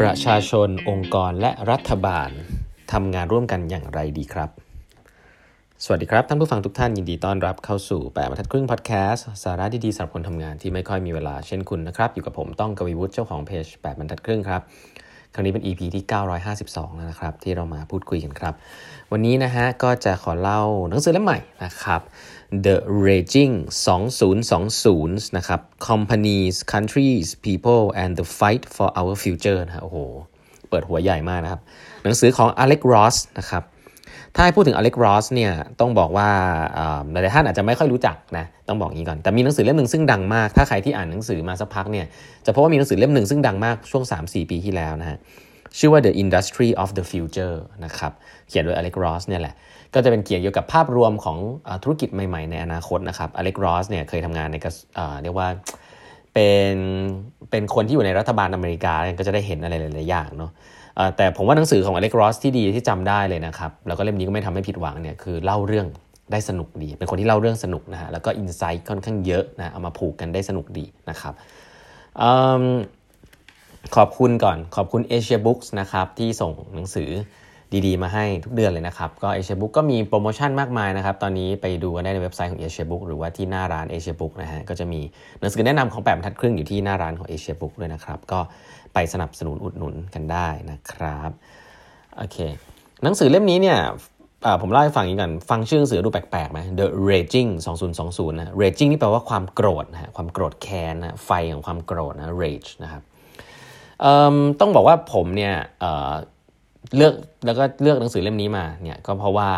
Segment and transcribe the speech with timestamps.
[0.00, 2.30] ประชาชนองค์กรและรัฐบาล
[2.92, 4.50] ทำงานร่วมกันอย่างไรดีครับ
[5.84, 14.62] สวัสดีครับ ท่านผู้ฟังทุกท่านยินดีต้อนรับเข้าสู่แปดบรรทัดครึ่งพอดแคสต์สาระดีๆสำหรับคนทำงานที่ไม่ค่อยมีเวลาเช่นคุณนะครับ อยู่กับผมต้องกวีวุฒิเจ้าของเพจแปดบรรทัดครึ่งครับ
[15.36, 16.04] ครั้งนี้เป็น EP ที่
[16.50, 18.54] 952 แล้วนะครับ ที่เรามาพูดคุยกันครับ
[19.12, 22.00] วันนี้นะฮะก็จะขอเล่าหนังสือเล่มใหม่นะครับ
[22.64, 22.76] The
[23.06, 23.54] Raging
[24.44, 29.98] 2020 นะครับ Companies, Countries, People and the Fight for Our Future นะฮะโอ้โห
[30.68, 31.60] เปิดหัวใหญ่มากนะครับ
[32.04, 33.62] หนังสือของ Alex Ross นะครับ
[34.36, 36.28] ถ้าพูดถึง Alex Ross เนี่ยต้องบอกว่า
[37.12, 42.06] หลายท่านอาจจะไม่ค่อยรู้จักนะต้องบอกงี้ก่อน แต่มีหนังสือเล่มหนึ่งซึ่งดังมาก ถ้าใครที่อ่านหนังสือมาสักพักเนี่ย
[42.46, 45.18] จะพบว่ามีหนังสือเล่มหนึ่งซึ่งดังมากช่วง 3-4 ปีที่แล้วนะฮะ
[45.78, 48.12] ชื่อว่า The Industry of the Future นะครับ
[48.48, 49.54] เขียนโดย Alex Ross เนี่ยแหละ
[49.94, 54.56] ก็จะเป็นเกี่ยวกับภาพรวมของอธุรกิจใหม่ๆ ในอนาคตนะครับ Alex Ross เนี่ยเคยทำงานใน
[55.22, 55.48] เรียกว่า
[56.34, 56.74] เป็น
[57.50, 60.50] เป็นคนที่อยู่ในรัฐบาลอเมริกาก็จะได้เห็นอะไรหลายๆอย่างเนาะ
[61.16, 65.86] แต่ผมว่าหนังสือของอเล็กรอสที่ดีที่จำได้เลยนะครับ แล้วก็เล่มนี้ก็ไม่ทำให้ผิดหวังเนี่ยคือเล่าเรื่อง
[66.32, 71.34] ได้สนุกดี เป็นคนที่เล่าเรื่องสนุกนะฮะแล้วก็อินไซต์ค่อนข้างเยอะนะเอามาผูกกันได้สนุกดีนะครับ
[73.96, 77.10] ขอบคุณก่อนขอบคุณ Asia Books นะครับที่ส่งหนังสือ
[77.86, 85.00] ดีๆ มาให้ทุกเดือนเลยนะครับ ก็ Asia Book ก็มีโปรโมชั่นมากมายนะครับ ตอนนี้ไปดูกันได้ในเว็บไซต์ของ Asia Book หรือว่าที่หน้าร้าน Asia Book นะฮะก็จะมี
[85.40, 88.40] หนังสือแนะนำของแปดบรรทัดครึ่งอยู่ที่หน้าร้านของ Asia Book ด้วยนะครับ ก็
[88.94, 91.30] ไปสนับสนุนอุดหนุนกันได้นะครับ
[92.16, 92.36] โอเค
[93.02, 93.78] หนังสือเล่มนี้เนี่ย
[94.62, 97.50] ผมเล่าให้ฟังอีกก่อนฟังชื่อหนังสือดูแปลกๆไหม The Raging
[97.94, 103.02] 2020นะ Raging นี่แปลว่าความโกรธนะความโกรธแค้นนะไฟของความโกรธนะ rage นะครับ
[104.60, 105.54] ต้องบอกว่าผมเนี่ย
[106.96, 107.14] เลือก
[107.46, 109.48] แล้วก็เลือกหนังสือเล่มนี้มาเนี่ยก็เพราะว่า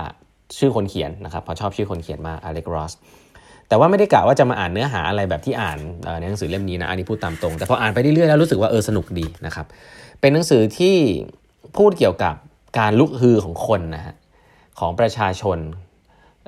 [0.58, 2.92] ชื่อคนเขียนนะครับพอชอบชื่อคนเขียนมาอเล็กรอส
[3.68, 5.78] แต่ว่าไม่ได้กะว่าจะมาอ่านเนื้อหาอะไรแบบที่อ่าน
[6.20, 9.66] ในหนังสือเล่มนี้นะอันนี้พูดตามตรง แต่พออ่านไปเรื่อยๆแล้วรู้สึกว่าเออสนุกดีนะครับ
[10.20, 10.96] เป็นหนังสือที่
[11.76, 12.34] พูดเกี่ยวกับ
[12.78, 14.14] การลุกฮือของคนนะฮะ
[14.78, 15.58] ของประชาชน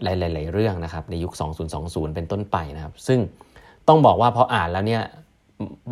[0.03, 1.33] หลายๆเรื่องนะครับในยุค
[1.75, 3.19] 2020 เป็นต้นไปนะครับ ซึ่ง
[3.89, 5.03] ต้องบอกว่าพออ่านแล้วเนี่ย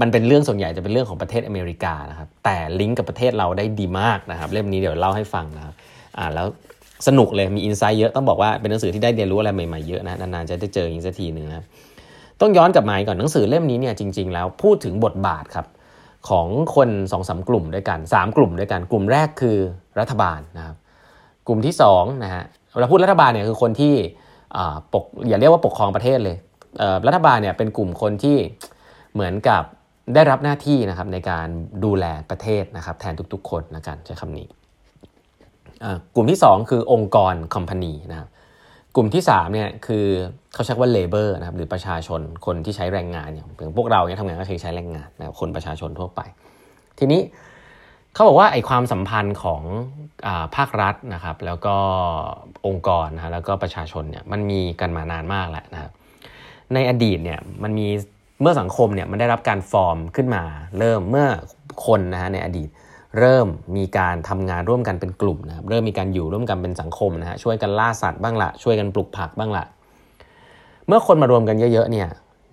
[0.00, 5.74] มันเป็นเรื่องส่วนใหญ่จะเป็นเรื่องของประเทศอเมริกานะครับแต่ลิงก์กับประเทศเราได้ดีมากนะครับเล่มนี้เดี๋ยวเล่าให้ฟังนะครับ
[6.18, 6.46] อ่าแล้ว
[7.06, 11.66] สนุกเลยมีอินไซต์เยอะต้องบอกว่าเป็นหนังสือที่ได้เรียนรู้อะไรใหม่ๆเยอะนะนานๆจะได้เจออีกสักทีหนึ่งนะ
[12.40, 15.66] ต้องย้อนกลับมาก่อนหนังสือเล่มนี้เนี่ยจริง ๆ แล้วพูดถึงบทบาทครับ
[16.28, 19.58] ของคน2อสกลุ่มด้วยกัน 3 กลุ่มด้วยกันกลุ่มแรกคือ
[20.00, 20.76] รัฐบาลนะครับ
[21.46, 23.94] กลุ่มที่2นะฮะเวลาพูดรัฐบาลเนี่ยคือคนที่
[24.92, 26.36] ปกอย่าเรียกว่าปกครองประเทศเลย
[27.06, 28.36] รัฐบาลเนี่ยเป็นกลุ่มคนที่
[29.18, 29.64] เหมือนกับ
[30.14, 31.48] ได้รับหน้าที่นะครับในการ
[31.84, 34.46] ดูแลประเทศนะครับแทนทุกๆ คนนะกันใช้คำนี้
[36.14, 38.28] กลุ่มที่ 2 คือองค์กรคอมพานีนะครับ
[38.96, 40.06] กลุ่มที่3เนี่ยคือ
[40.54, 46.20] เขาใช้ว่า labor นะครับหรือประชาชนคนที่ใช้แรงงานอย่างพวกเราเนี่ยทำงานก็ใช้ใช้แรงงานนะครับคนประชาชนทั่วไป
[46.98, 47.20] ทีนี้
[48.14, 49.62] เขาบอกว่าไอ้ความสัมพันธ์ของ
[50.26, 51.76] อภาครัฐนะครับ แล้วก็
[52.66, 55.90] องค์กรนะแล้วก็ประชาชนเนี่ยมันมีกันมานานมากแล้วนะครับ
[56.74, 57.88] ในอดีตเนี่ยมันมี
[58.40, 60.42] เมื่อสังคมเนี่ยมันได้รับการฟอร์มขึ้นมา
[60.78, 61.26] เริ่มเมื่อ
[61.86, 62.68] คนนะฮะในอดีต
[63.18, 69.64] เริ่มมีการทำงานร่วมกันเป็นกลุ่มนะครับเริ่มมีการอยู่ร่วมกันเป็นสังคมนะฮะช่วยกันล่าสัตว์บ้างละช่วยกันปลูกผักบ้างละ
[70.86, 72.08] เมื่อคนมารวมกันเยอะๆเนี่ย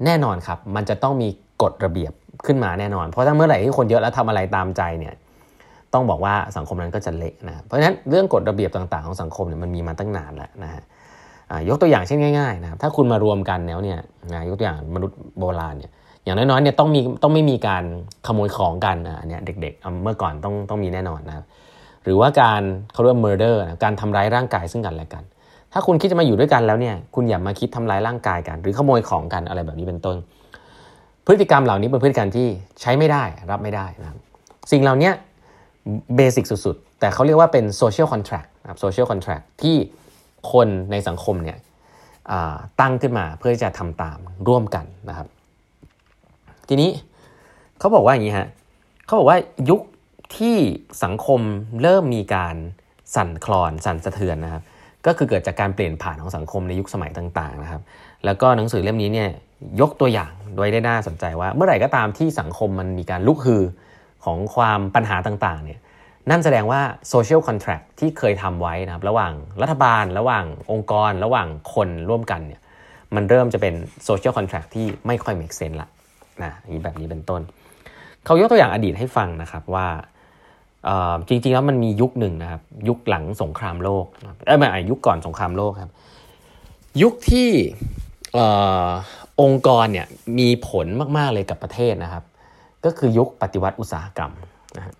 [0.06, 1.28] แน่นอนครับ มันจะต้องมี
[1.62, 2.13] กฎระเบียบ
[2.45, 5.13] ขึ้นมาแน่นอน เพราะถ้าเมื่อไหร่ที่คนเยอะแล้วทำอะไรตามใจเนี่ย
[5.94, 10.84] ต้องบอกว่าสังคมนั้นก็จะเละนะเพราะฉะนั้นเรื่องกฎระเบียบต่างๆของสังคมเนี่ยมันมีมาตั้งนานแล้วนะฮะ
[11.69, 14.00] ยกตัวอย่างเช่นง่ายๆนะครับถ้าคุณมารวมกันแล้วเนี่ย
[14.33, 15.91] นะยกตัวอย่างมนุษย์โบราณเนี่ย
[16.23, 17.83] อย่างน้อยๆเนี่ยต้องมีต้องไม่มีการ
[18.28, 21.45] ขโมยของกันนะเนี่ยเด็กๆเมื่อก่อนต้องต้องมีแน่นอนนะครับ
[22.03, 22.61] หรือว่าการ
[22.94, 25.23] เขาเรียกว่า murder นะการทำร้ายร่างกายซึ่งกันและกัน
[25.73, 30.17] ถ้าคุณคิดจะมาอยู่ด้วยกันแล้วเนี่ยคุณอย่ามาคิดทำร้ายร่างกายกัน หรือขโมยของกันอะไรแบบนี้เป็นต้น
[31.25, 32.47] พฤติกรรมเหล่านี้เป็นพฤติกรรมที่
[32.81, 34.17] ใช้ไม่ได้รับไม่ได้นะครับ
[34.72, 35.12] สิ่งเหล่านี้
[36.16, 39.75] เบสิกสุดๆ แต่เขาเรียกว่าเป็น social contract นะครับ social contract ที่
[40.51, 41.57] คนในสังคมเนี่ย
[42.81, 45.27] ตั้งขึ้นมาเพื่อจะทำตามร่วมกันนะครับ
[46.68, 46.89] ทีนี้
[47.80, 48.47] เขาบอกว่าอย่างนี้ฮะ
[49.06, 49.38] เขาบอกว่า
[49.69, 49.81] ยุค
[50.38, 50.57] ที่
[51.03, 51.39] สังคม
[51.81, 52.56] เริ่มมีการ
[53.15, 54.63] สั่นคลอนสั่นสะเทือนนะครับ
[55.06, 57.81] ก็คือเกิดจากการเปลี่ยนผ่านของสังคมในยุคสมัยต่างๆนะครับ
[58.25, 59.30] แล้วก็หนังสือเล่มนี้เนี่ย
[59.81, 63.63] ยกตัวอย่างโดยได้น่าสนใจว่า เมื่อไหร่ก็ตามที่สังคมมันมีการลุกฮือ
[64.25, 65.80] ของความปัญหาต่างๆเนี่ย
[66.30, 72.62] นั่นแสดงว่า social contract ที่เคยทำไว้นะครับระหว่างรัฐบาล ระหว่างองค์กร ระหว่างคนร่วมกันเนี่ย
[73.16, 73.74] มันเริ่มจะเป็น
[74.06, 75.89] social contract ที่ไม่ค่อย make sense ละ
[76.44, 77.42] นะนี้แบบนี้เป็นต้น
[78.25, 79.88] เขายกตัวอย่างอดีตให้ฟังนะครับว่า
[81.27, 84.06] จริงๆแล้วมันมียุคหนึ่งนะครับ ยุคหลังสงครามโลก
[84.45, 85.92] เออไม่ยุคก่อนสงครามโลกครับ
[87.01, 87.50] ยุคที่
[89.42, 90.07] องค์กรเนี่ย
[90.39, 90.88] มีผล
[91.18, 92.24] มากๆเลยกับประเทศนะครับ
[92.86, 94.31] ก็คือยุคปฏิวัติอุตสาหกรรม
[94.77, 94.94] นะ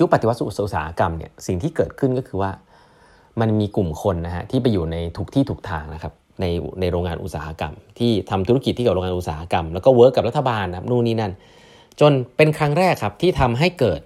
[0.00, 2.50] ยุคปฏิวัติอุตสาหกรรมเนี่ยสิ่งที่เกิดขึ้นก็คือว่า
[3.40, 6.44] มันมีกลุ่มคนนะฮะที่ไปอยู่ในทุกที่ทุกทางนะครับใน
[6.80, 11.32] ในโรงงานอุตสาหกรรม ที่ทำธุรกิจที่เกี่ยวกับโรงงานอุตสาหกรรม แล้วก็ work กับรัฐบาลนะนู่นนี่นั่น
[12.00, 14.00] จนเป็นครั้งแรกครับที่ทำให้เกิด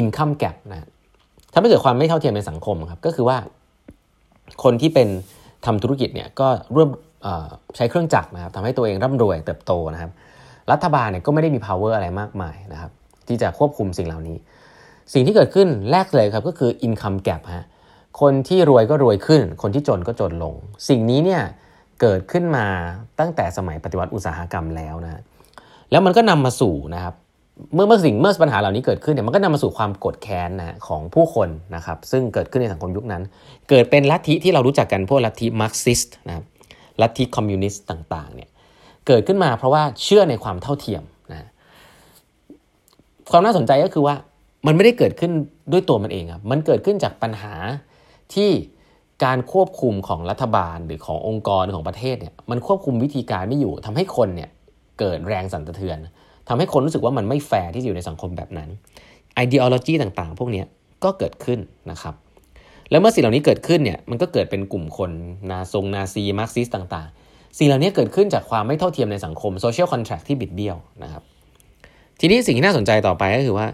[0.00, 0.88] income gap นะ
[1.52, 3.38] ทำให้เกิดความไม่เท่าเทียมในสังคมครับก็คือว่า
[4.62, 5.08] คนที่เป็น
[5.66, 6.88] ทำธุรกิจเนี่ยก็ร่วม
[7.76, 10.10] ใช้เครื่องจักรนะครับทำให้ตัวเองร่ำรวยเติบโตนะครับ
[10.72, 12.90] รัฐบาลเนี่ยก็ไม่ได้มี power อะไรมากมายนะครับ
[13.28, 14.36] ที่จะควบคุมสิ่งเหล่านี้
[15.12, 17.66] สิ่งที่เกิดขึ้นแรกเลยครับก็คือ income gap ฮะ
[18.20, 20.54] คนที่รวยก็รวยขึ้น คนที่จนก็จนลง
[20.88, 21.42] สิ่งนี้เนี่ย
[22.00, 22.66] เกิดขึ้นมา
[23.20, 25.22] ตั้งแต่สมัยปฏิวัติอุตสาหกรรมแล้วนะ
[25.90, 27.14] แล้วมันก็นำมาสู่นะครับ
[27.74, 33.22] เมื่อเมื่อสิ่งเมื่อปัญหาเหล่านี้เกิดขึ้นเนี่ยมันก็นำมาสู่ความโกรธแค้นนะของผู้คนนะครับซึ่งเกิดขึ้นในสังคมยุคนั้น
[33.70, 36.44] เกิดเป็นลัทธิที่เรารู้จักกันพวกลัทธิมาร์กซิสต์นะครับ
[37.00, 38.48] ลัทธิคอมมิวนิสต์ต่างๆเนี่ย
[39.06, 41.02] เกิดขึ้นมาเพราะว่าเชื่อในความเท่าเทียม
[41.32, 41.48] นะ
[43.30, 44.14] ความน่าสนใจก็คือว่า
[44.66, 45.32] มันไม่ได้เกิดขึ้น
[45.72, 47.54] ด้วยตัวมันเองครับมันเกิดขึ้นจากปัญหา
[48.34, 48.50] ที่
[49.24, 54.50] การควบคุมของรัฐบาลหรือขององค์กรของประเทศเนี่ยมันควบคุมวิธีการไม่อยู่ทำให้คนเนี่ย
[54.98, 55.98] เกิดแรงสั่นสะเทือน
[56.48, 58.68] ทำให้คนรู้สึกว่ามันไม่แฟร์ที่จะอยู่ในสังคมแบบนั้น
[59.44, 60.62] ideology ต่างๆ พวกนี้
[61.04, 61.58] ก็เกิดขึ้น
[61.90, 62.14] นะครับ
[62.90, 65.10] แล้วเมื่อสิ่งเหล่านี้เกิดขึ้นเนี่ยมันก็เกิดเป็นกลุ่มคน
[65.50, 71.22] นาซงนาซีมาร์กซิสต่างๆ สิ่งเหล่านี้เกิดขึ้นจากความไม่เท่าเทียมในสังคม social contract ที่บิดเบี้ยวนะครับ
[72.20, 73.66] ทีนี้สิ่งที่น่าสนใจต่อไปก็คือว่า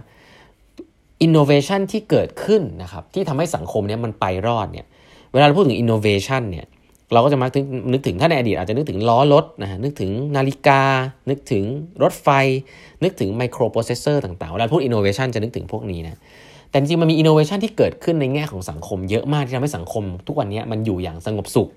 [1.22, 4.86] อินโนเวชันที่เกิดขึ้นนะครับที่ทำให้สังคมนี้มันไปรอดเนี่ย
[5.32, 6.66] เวลาเราพูดถึงอินโนเวชันเนี่ย
[7.12, 7.50] เราก็จะมัก
[7.92, 10.82] นึกถึงถ้าในอดีตอาจจะนึกถึงล้อรถนะฮะนึกถึงนาฬิกา
[11.30, 11.64] นึกถึง
[12.02, 12.28] รถไฟ
[13.02, 16.18] นึกถึงไมโครโปรเซสเซอร์ต่างๆเวลาพูดอินโนเวชันจะนึกถึงพวกนี้นะ
[16.70, 21.68] แต่จริงมันมีอินโนเวชันที่เกิดขึ้นในแง่ของสังคมเยอะมากที่ทำให้สังคม ทุกวันนี้มันอยู่อย่างสงบสุข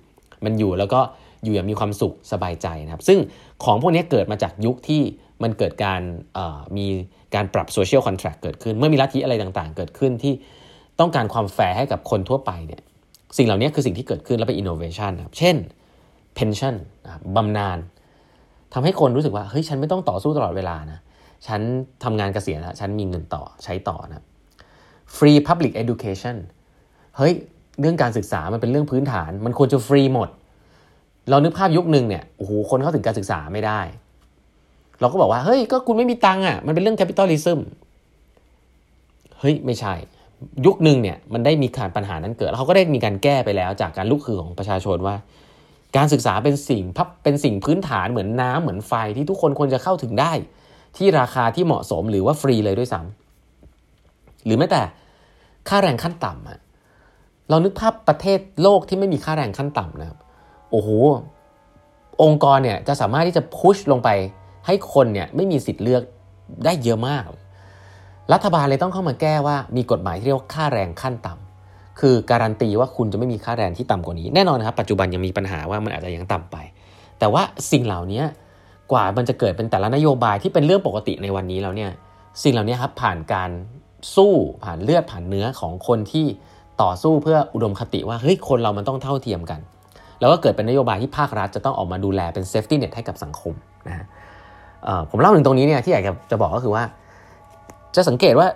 [0.46, 1.00] มันอยู่แล้วก็
[1.44, 3.20] อยู่อย่างมีความสุขสบายใจนะครับ ซึ่ง
[3.64, 5.02] ของพวกนี้เกิดมาจากยุคที่
[5.44, 6.02] มันเกิดการ
[6.78, 6.86] มี
[7.36, 10.34] การปรับ social contract เกิดขึ้น เมื่อมีลัทธิอะไรต่างๆ เกิดขึ้นที่
[11.00, 12.82] ต้องการความแฟร์ให้กับคนทั่วไปเนี่ย
[13.38, 15.56] สิ่งเหล่านี้คือสิ่งที่เกิดขึ้นแล้วเป็นอินโนเวชันครับเช่น
[16.38, 16.76] pension
[17.36, 17.78] บำนาญ
[18.74, 21.00] ทำให้คนรู้สึกว่าเฮ้ยฉันไม่ต้องต่อสู้ตลอดเวลานะ
[21.48, 21.62] ฉัน
[22.04, 24.24] ทำงานเกษียณแล้วฉันมีเงินต่อใช้ต่อนะ
[25.16, 26.36] free public education
[27.18, 27.34] เฮ้ย
[27.80, 30.30] เรื่องการศึกษามันเป็นเรื่องพื้นฐาน มันควรจะฟรีหมด
[31.30, 33.80] เรานึกภาพยุคหนึ่งเนี่ยโอ้โหคนเข้าถึงการศึกษาไม่ได้
[35.00, 37.60] เราก็บอกว่าเฮ้ยก็คุณไม่มีตังค์อะมันเป็นเรื่อง capitalism
[39.40, 39.94] เฮ้ยไม่ใช่
[40.66, 45.16] ยุคหนึ่งเนี่ยมันได้มีการปัญหานั้นเกิดแล้วเขาก็ได้มีการแก้ไปแล้ว จากการลุกคือของประชาชนว่า
[45.98, 50.34] การศึกษาเป็นสิ่งพับเป็นสิ่งพื้นฐานเหมือนน้ำเหมือนไฟที่ทุกคนควรจะเข้าถึงได้
[50.98, 54.82] ที่ราคาที่เหมาะสมหรือว่าฟรีเลยด้วยซ้ำหรือแม้แต่
[55.70, 56.60] ค่าแรงขั้นต่ำอะ
[57.50, 60.20] เรานึกภาพประเทศโลกที่ไม่มีค่าแรงขั้นต่ำนะครับ
[60.72, 60.90] โอ้โห
[62.24, 64.10] องค์กรเนี่ยจะสามารถที่จะพุชลงไป
[64.66, 66.04] ให้คนเนี่ยไม่มีสิทธิ์เลือก
[66.66, 67.24] ได้เยอะมาก
[68.34, 76.58] รัฐบาลเลยต้องเข้ามาแก้ว่ามีกฎหมายที่เรียกว่าค่าแรงขั้นต่ำคือการันตีว่าคุณจะไม่มีค่าแรงที่ต่ำกว่านี้แน่นอนนะครับปัจจุบันยังมีปัญหาว่ามันอาจจะยังต่ำไป
[77.20, 78.24] แต่ว่าสิ่งเหล่านี้
[78.92, 81.92] กว่ามันจะเกิดเป็นแต่ละนโยบายที่เป็นเรื่องปกติในวันนี้แล้วเนี่ย
[82.44, 83.50] สิ่งเหล่านี้ครับผ่านการ
[84.16, 84.34] สู้
[84.64, 86.26] ผ่านเลือดผ่านเนื้อของคนที่
[86.82, 89.60] ต่อสู้เพื่ออุดมคติว่าเฮ้ยคนเรามันต้องเท่าเทียมกัน
[90.20, 93.54] แล้วก็เกิดเป็นนโยบายที่ภาครัฐจะต้องออกมาดูแลเป็น safety net ให้กับสังคม
[93.88, 94.06] นะฮะ
[95.12, 96.84] ผมเล่าถึงตรงนี้เนี่ยที่อยากจะบอกก็คือว่า
[97.96, 98.48] จะสังเกตว่า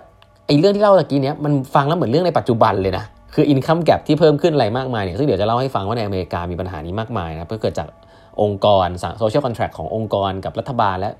[0.46, 3.04] ไอ้เรื่องที่เล่าตะกี้เนี้ยมันฟังแล้วเหมือนเรื่องในปัจจุบันเลยนะ
[3.34, 7.88] คือ income gap ที่เพิ่มขึ้นอะไรมากมายเนี่ยซึ่งเดี๋ยวจะเล่าให้ฟังว่าในอเมริกามีปัญหานี้มากมายนะเพื่อเกิดจาก
[8.42, 8.86] องค์กร
[9.18, 11.12] social contract ขององค์กรกับรัฐบาลและ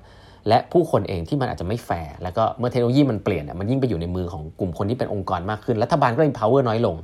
[0.49, 6.97] และผู้คนเองที่มันอาจจะไม่แฟร์แล้วก็เมื่อเทคโนโลยีมันเปลี่ยนมันยิ่งไปอยู่ในมือของกลุ่มคนที่เป็นองค์กรมากขึ้นรัฐบาลก็เลย power น้อยลง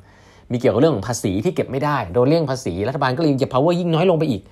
[0.50, 4.42] มีเกี่ยวกับเรื่องของภาษีที่เก็บไม่ได้โดนเลี่ยงภาษีรัฐบาลก็เลยจะ power ยิ่งน้อยลงไปอีก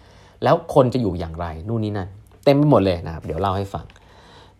[0.44, 2.09] แล้วคนจะอยู่อย่างไรนู่นนี่นั่น
[2.44, 3.84] เต็มไปหมดเลยนะครับ เดี๋ยวเล่าให้ฟัง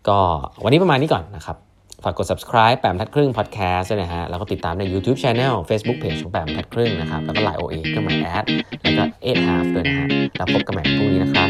[0.07, 0.19] ก็
[0.63, 1.57] วันนี้ประมาณนี้ก่อนนะครับ
[2.03, 8.45] ฝากกด subscribe แปมทัดครึ่ง podcast ด้วยนะฮะ แล้วก็ติดตามใน YouTube Channel Facebook Page ของแปมทัดครึ่งนะครับ แล้วก็ไลน์ OA เครื่องหมายแอด
[8.81, 11.49] แล้วก็8 half ด้วยนะฮะ แล้วพบกันใหม่พรุ่งนี้นะครับ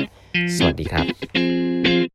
[0.57, 2.12] สวัสดีครับ